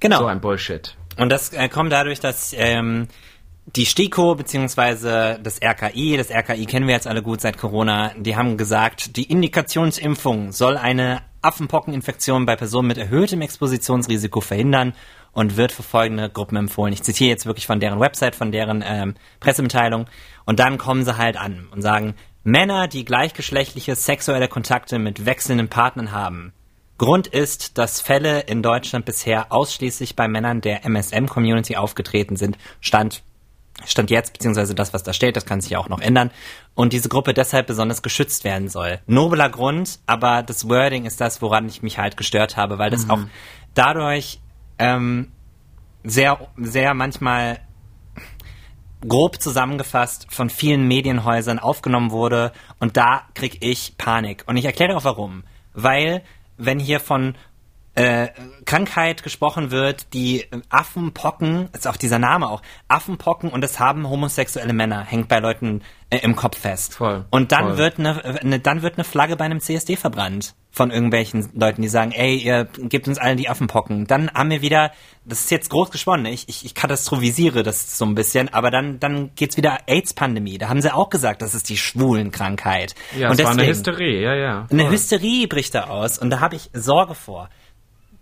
[0.00, 0.18] Genau.
[0.18, 0.96] So ein Bullshit.
[1.18, 3.08] Und das äh, kommt dadurch, dass ähm,
[3.66, 8.36] die STIKO beziehungsweise das RKI, das RKI kennen wir jetzt alle gut seit Corona, die
[8.36, 14.94] haben gesagt, die Indikationsimpfung soll eine Affenpockeninfektion bei Personen mit erhöhtem Expositionsrisiko verhindern
[15.32, 16.92] und wird für folgende Gruppen empfohlen.
[16.92, 20.06] Ich zitiere jetzt wirklich von deren Website, von deren ähm, Pressemitteilung.
[20.44, 25.68] Und dann kommen sie halt an und sagen, Männer, die gleichgeschlechtliche sexuelle Kontakte mit wechselnden
[25.68, 26.52] Partnern haben,
[26.98, 32.56] Grund ist, dass Fälle in Deutschland bisher ausschließlich bei Männern der MSM-Community aufgetreten sind.
[32.80, 33.22] Stand,
[33.84, 36.30] Stand jetzt, beziehungsweise das, was da steht, das kann sich ja auch noch ändern.
[36.74, 39.00] Und diese Gruppe deshalb besonders geschützt werden soll.
[39.06, 43.06] Nobler Grund, aber das Wording ist das, woran ich mich halt gestört habe, weil das
[43.06, 43.10] mhm.
[43.10, 43.20] auch
[43.74, 44.40] dadurch
[44.78, 45.32] ähm,
[46.04, 47.58] sehr, sehr manchmal
[49.06, 54.44] grob zusammengefasst von vielen Medienhäusern aufgenommen wurde und da krieg ich Panik.
[54.46, 55.44] Und ich erkläre auch warum.
[55.74, 56.22] Weil
[56.56, 57.34] wenn hier von
[57.94, 58.28] äh,
[58.64, 64.72] Krankheit gesprochen wird, die Affenpocken, ist auch dieser Name auch, Affenpocken und es haben homosexuelle
[64.72, 66.94] Männer, hängt bei Leuten äh, im Kopf fest.
[66.94, 67.24] Voll.
[67.30, 67.78] Und dann voll.
[67.78, 71.88] wird eine, eine, dann wird eine Flagge bei einem CSD verbrannt von irgendwelchen Leuten, die
[71.88, 74.08] sagen, ey, ihr gebt uns allen die Affenpocken.
[74.08, 74.90] Dann haben wir wieder,
[75.24, 78.98] das ist jetzt groß gesponnen, ich, ich, ich katastrophisire das so ein bisschen, aber dann,
[78.98, 80.58] dann geht's wieder AIDS-Pandemie.
[80.58, 82.96] Da haben sie auch gesagt, das ist die Schwulenkrankheit.
[83.16, 84.66] Ja, und das deswegen, war eine Hysterie, ja, ja.
[84.66, 84.80] Voll.
[84.80, 87.50] Eine Hysterie bricht da aus und da habe ich Sorge vor.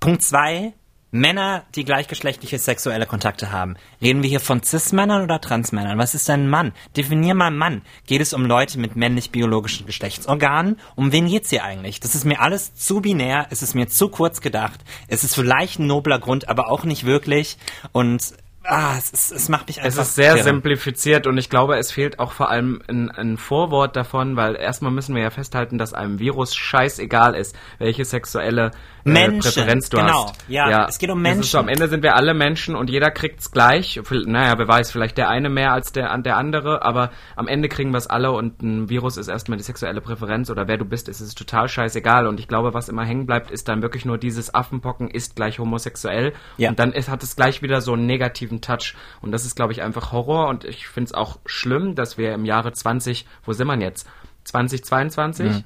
[0.02, 0.72] Punkt zwei,
[1.12, 3.76] Männer, die gleichgeschlechtliche sexuelle Kontakte haben.
[4.00, 5.96] Reden wir hier von Cis-Männern oder Trans-Männern?
[5.96, 6.72] Was ist ein Mann?
[6.96, 7.82] Definier mal Mann.
[8.08, 10.80] Geht es um Leute mit männlich-biologischen Geschlechtsorganen?
[10.96, 12.00] Um wen geht's hier eigentlich?
[12.00, 14.80] Das ist mir alles zu binär, es ist mir zu kurz gedacht.
[15.06, 17.58] Es ist vielleicht ein nobler Grund, aber auch nicht wirklich.
[17.92, 20.02] Und ah, es, ist, es macht mich einfach.
[20.02, 20.44] Es ist sehr irre.
[20.44, 24.92] simplifiziert und ich glaube, es fehlt auch vor allem ein, ein Vorwort davon, weil erstmal
[24.92, 28.72] müssen wir ja festhalten, dass einem Virus scheißegal ist, welche sexuelle
[29.04, 30.28] äh, Menschen, Präferenz du genau.
[30.28, 30.44] hast.
[30.48, 31.42] Ja, ja, es geht um Menschen.
[31.42, 34.00] So, am Ende sind wir alle Menschen und jeder kriegt's gleich.
[34.26, 37.90] Naja, wer weiß, vielleicht der eine mehr als der, der andere, aber am Ende kriegen
[37.90, 41.08] wir es alle und ein Virus ist erstmal die sexuelle Präferenz oder wer du bist,
[41.08, 42.26] ist es total scheißegal.
[42.26, 45.58] Und ich glaube, was immer hängen bleibt, ist dann wirklich nur dieses Affenpocken ist gleich
[45.58, 46.32] homosexuell.
[46.56, 46.70] Ja.
[46.70, 48.94] Und dann ist, hat es gleich wieder so einen negativen Touch.
[49.20, 52.34] Und das ist, glaube ich, einfach Horror und ich finde es auch schlimm, dass wir
[52.34, 54.08] im Jahre 20, wo sind wir jetzt?
[54.44, 55.46] 2022?
[55.46, 55.64] Mhm.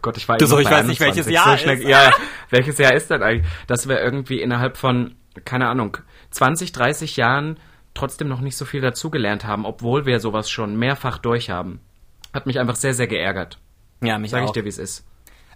[0.00, 1.84] Gott, ich war du so, ich weiß nicht, welches Jahr so ist.
[1.84, 2.10] Ja,
[2.50, 3.46] welches Jahr ist das eigentlich?
[3.68, 5.98] Dass wir irgendwie innerhalb von, keine Ahnung,
[6.30, 7.58] 20, 30 Jahren
[7.94, 11.80] trotzdem noch nicht so viel dazugelernt haben, obwohl wir sowas schon mehrfach durchhaben.
[12.32, 13.58] Hat mich einfach sehr, sehr geärgert.
[14.02, 14.48] Ja, mich Sag auch.
[14.48, 15.06] Sag ich dir, wie es ist.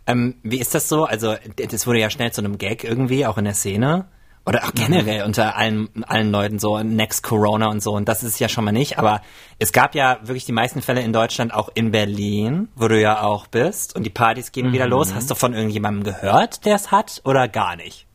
[0.06, 1.04] Ähm, wie ist das so?
[1.04, 4.06] Also, das wurde ja schnell zu einem Gag irgendwie, auch in der Szene.
[4.46, 5.26] Oder auch generell mhm.
[5.26, 7.92] unter allen, allen Leuten so, Next Corona und so.
[7.92, 8.96] Und das ist es ja schon mal nicht.
[8.96, 9.20] Aber
[9.59, 13.22] es gab ja wirklich die meisten Fälle in Deutschland, auch in Berlin, wo du ja
[13.22, 13.96] auch bist.
[13.96, 14.72] Und die Partys gehen mhm.
[14.72, 15.12] wieder los.
[15.14, 18.06] Hast du von irgendjemandem gehört, der es hat oder gar nicht?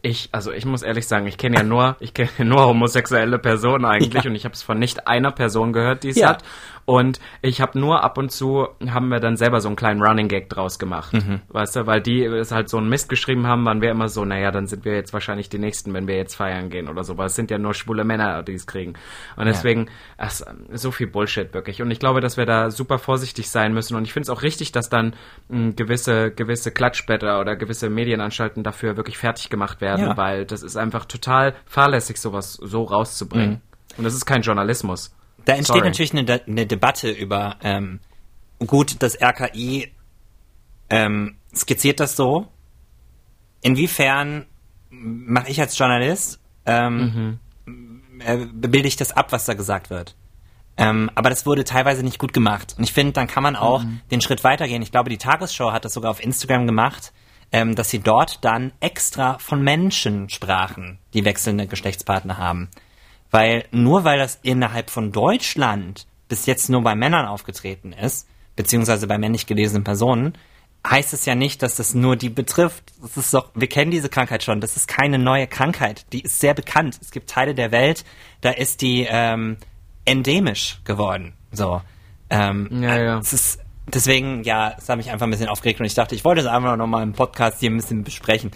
[0.00, 3.84] Ich, also ich muss ehrlich sagen, ich kenne ja nur, ich kenne nur homosexuelle Personen
[3.84, 4.30] eigentlich ja.
[4.30, 6.30] und ich habe es von nicht einer Person gehört, die es ja.
[6.30, 6.44] hat.
[6.88, 10.26] Und ich habe nur ab und zu, haben wir dann selber so einen kleinen Running
[10.26, 11.12] Gag draus gemacht.
[11.12, 11.42] Mhm.
[11.48, 14.24] Weißt du, weil die es halt so einen Mist geschrieben haben, waren wir immer so,
[14.24, 17.18] naja, dann sind wir jetzt wahrscheinlich die Nächsten, wenn wir jetzt feiern gehen oder so.
[17.18, 18.94] Weil es sind ja nur schwule Männer, die es kriegen.
[19.36, 19.92] Und deswegen, ja.
[20.16, 20.30] ach,
[20.72, 21.82] so viel Bullshit wirklich.
[21.82, 23.94] Und ich glaube, dass wir da super vorsichtig sein müssen.
[23.94, 25.14] Und ich finde es auch richtig, dass dann
[25.50, 30.16] hm, gewisse, gewisse Klatschblätter oder gewisse Medienanstalten dafür wirklich fertig gemacht werden, ja.
[30.16, 33.50] weil das ist einfach total fahrlässig, sowas so rauszubringen.
[33.50, 33.98] Mhm.
[33.98, 35.14] Und das ist kein Journalismus.
[35.44, 35.88] Da entsteht Sorry.
[35.88, 38.00] natürlich eine, eine, Debatte über, ähm,
[38.66, 39.92] gut, das RKI
[40.90, 42.48] ähm, skizziert das so.
[43.62, 44.46] Inwiefern
[44.90, 48.20] mache ich als Journalist, ähm, mhm.
[48.20, 50.14] äh, bilde ich das ab, was da gesagt wird?
[50.76, 52.76] Ähm, aber das wurde teilweise nicht gut gemacht.
[52.78, 54.00] Und ich finde, dann kann man auch mhm.
[54.12, 54.80] den Schritt weitergehen.
[54.80, 57.12] Ich glaube, die Tagesschau hat das sogar auf Instagram gemacht,
[57.50, 62.68] ähm, dass sie dort dann extra von Menschen sprachen, die wechselnde Geschlechtspartner haben.
[63.30, 69.06] Weil nur weil das innerhalb von Deutschland bis jetzt nur bei Männern aufgetreten ist, beziehungsweise
[69.06, 70.36] bei männlich gelesenen Personen,
[70.86, 72.92] heißt es ja nicht, dass das nur die betrifft.
[73.00, 74.60] Das ist doch, wir kennen diese Krankheit schon.
[74.60, 76.06] Das ist keine neue Krankheit.
[76.12, 76.98] Die ist sehr bekannt.
[77.00, 78.04] Es gibt Teile der Welt,
[78.40, 79.56] da ist die ähm,
[80.04, 81.34] endemisch geworden.
[81.52, 81.82] So.
[82.30, 83.18] Ähm, ja, ja.
[83.18, 86.24] Es ist, deswegen, ja, es hat mich einfach ein bisschen aufgeregt und ich dachte, ich
[86.24, 88.50] wollte es einfach noch mal im Podcast hier ein bisschen besprechen.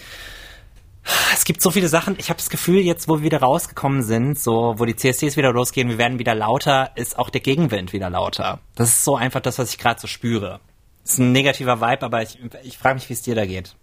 [1.32, 2.16] Es gibt so viele Sachen.
[2.18, 5.52] Ich habe das Gefühl, jetzt, wo wir wieder rausgekommen sind, so, wo die CSDs wieder
[5.52, 8.60] losgehen, wir werden wieder lauter, ist auch der Gegenwind wieder lauter.
[8.74, 10.60] Das ist so einfach das, was ich gerade so spüre.
[11.04, 13.74] Ist ein negativer Vibe, aber ich, ich frage mich, wie es dir da geht.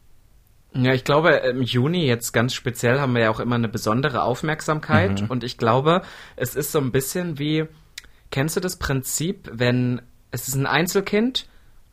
[0.73, 4.23] Ja, ich glaube, im Juni jetzt ganz speziell haben wir ja auch immer eine besondere
[4.23, 5.21] Aufmerksamkeit.
[5.21, 5.27] Mhm.
[5.27, 6.03] Und ich glaube,
[6.35, 7.65] es ist so ein bisschen wie,
[8.31, 10.01] kennst du das Prinzip, wenn
[10.31, 11.48] es ist ein Einzelkind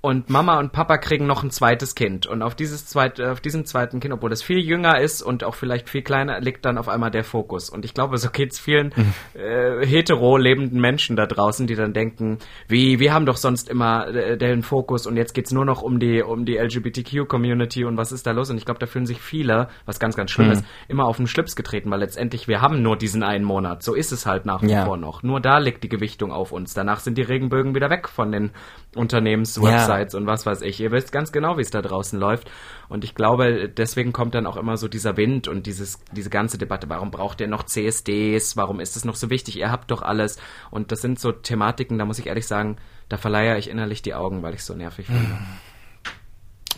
[0.07, 2.29] und Mama und Papa kriegen noch ein zweites Kind.
[2.29, 5.57] Und auf dieses zweite, auf diesem zweiten Kind, obwohl das viel jünger ist und auch
[5.57, 7.69] vielleicht viel kleiner, liegt dann auf einmal der Fokus.
[7.71, 9.13] Und ich glaube, so geht's vielen mhm.
[9.35, 12.39] äh, hetero lebenden Menschen da draußen, die dann denken,
[12.69, 15.99] wie, wir haben doch sonst immer äh, den Fokus und jetzt geht's nur noch um
[15.99, 18.49] die, um die LGBTQ-Community und was ist da los?
[18.49, 20.53] Und ich glaube, da fühlen sich viele, was ganz, ganz schlimm mhm.
[20.53, 23.83] ist, immer auf den Schlips getreten, weil letztendlich wir haben nur diesen einen Monat.
[23.83, 24.85] So ist es halt nach wie ja.
[24.85, 25.25] vor noch.
[25.25, 26.75] Nur da liegt die Gewichtung auf uns.
[26.75, 28.53] Danach sind die Regenbögen wieder weg von den
[28.95, 29.89] Unternehmenswebsites.
[29.89, 30.81] Ja Websites und was weiß ich.
[30.81, 32.51] Ihr wisst ganz genau, wie es da draußen läuft.
[32.89, 36.59] Und ich glaube, deswegen kommt dann auch immer so dieser Wind und dieses, diese ganze
[36.59, 36.89] Debatte.
[36.89, 38.57] Warum braucht ihr noch CSDs?
[38.57, 39.59] Warum ist es noch so wichtig?
[39.59, 40.39] Ihr habt doch alles.
[40.71, 42.77] Und das sind so Thematiken, da muss ich ehrlich sagen,
[43.09, 45.39] da verleihe ich innerlich die Augen, weil ich so nervig finde.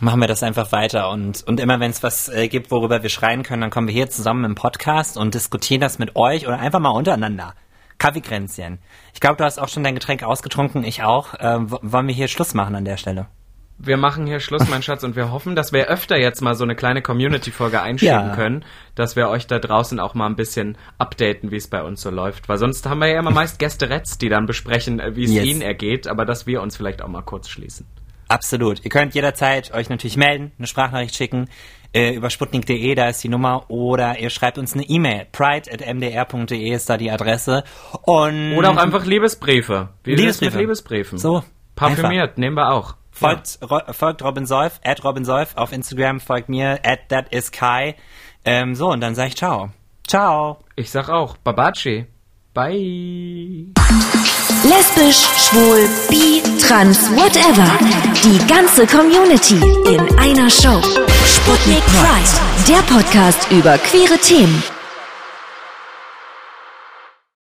[0.01, 3.09] Machen wir das einfach weiter und, und immer wenn es was äh, gibt, worüber wir
[3.09, 6.57] schreien können, dann kommen wir hier zusammen im Podcast und diskutieren das mit euch oder
[6.57, 7.53] einfach mal untereinander.
[7.99, 8.79] Kaffeekränzchen.
[9.13, 11.35] Ich glaube, du hast auch schon dein Getränk ausgetrunken, ich auch.
[11.35, 13.27] Äh, wollen wir hier Schluss machen an der Stelle?
[13.81, 16.65] Wir machen hier Schluss, mein Schatz, und wir hoffen, dass wir öfter jetzt mal so
[16.65, 18.35] eine kleine Community-Folge einschieben ja.
[18.35, 22.01] können, dass wir euch da draußen auch mal ein bisschen updaten, wie es bei uns
[22.01, 22.49] so läuft.
[22.49, 25.31] Weil sonst haben wir ja immer meist Gäste Retz, die dann besprechen, äh, wie es
[25.31, 25.45] yes.
[25.45, 27.85] ihnen ergeht, aber dass wir uns vielleicht auch mal kurz schließen.
[28.27, 28.83] Absolut.
[28.83, 31.47] Ihr könnt jederzeit euch natürlich melden, eine Sprachnachricht schicken
[31.93, 35.27] äh, über sputnik.de, da ist die Nummer, oder ihr schreibt uns eine E-Mail.
[35.31, 37.63] pride.mdr.de ist da die Adresse.
[38.03, 39.89] Und oder auch einfach Liebesbriefe.
[40.03, 40.51] Wie Liebesbriefe.
[40.51, 41.17] mit Liebesbriefen?
[41.17, 41.43] So.
[41.75, 42.37] Parfümiert, einfach.
[42.37, 42.95] nehmen wir auch.
[43.11, 43.93] Folgt, ja.
[43.93, 47.95] folgt Robin Solf, at Robin Solf auf Instagram, folgt mir, at that is Kai.
[48.45, 49.71] Ähm, so, und dann sag ich ciao.
[50.07, 50.59] Ciao.
[50.75, 52.05] Ich sag auch, Babaci.
[52.53, 53.73] Bye.
[54.63, 57.67] Lesbisch, schwul, bi, trans, whatever.
[58.23, 60.81] Die ganze Community in einer Show.
[61.25, 64.61] Sputnik Pride, der Podcast über queere Themen.